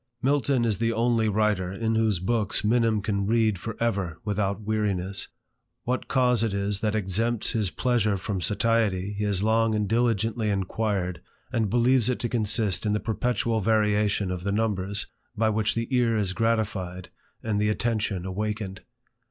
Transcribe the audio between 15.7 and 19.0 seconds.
the ear is gratified and the attention awakened.